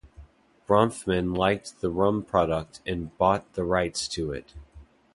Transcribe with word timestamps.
Bronfman 0.67 1.37
liked 1.37 1.79
the 1.79 1.91
rum 1.91 2.23
product 2.23 2.81
and 2.87 3.15
bought 3.19 3.53
the 3.53 3.63
rights 3.63 4.07
to 4.07 4.31
it. 4.31 4.55